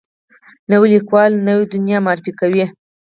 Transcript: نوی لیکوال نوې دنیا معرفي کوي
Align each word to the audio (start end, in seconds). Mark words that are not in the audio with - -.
نوی 0.69 0.87
لیکوال 0.95 1.31
نوې 1.47 1.65
دنیا 1.73 1.97
معرفي 2.05 2.31
کوي 2.39 2.65